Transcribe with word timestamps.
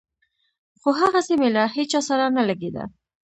خو 0.79 0.89
هغسې 0.99 1.33
مې 1.39 1.49
له 1.55 1.63
هېچا 1.75 1.99
سره 2.09 2.25
نه 2.37 2.43
لګېده. 2.49 2.83